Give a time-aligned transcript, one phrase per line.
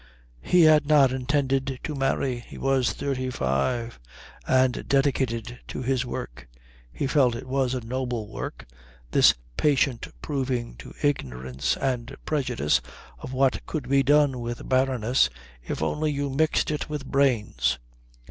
[0.41, 2.39] He had not intended to marry.
[2.39, 3.99] He was thirty five,
[4.47, 6.47] and dedicated to his work.
[6.91, 8.65] He felt it was a noble work,
[9.11, 12.81] this patient proving to ignorance and prejudice
[13.19, 15.29] of what could be done with barrenness
[15.63, 17.77] if only you mixed it with brains.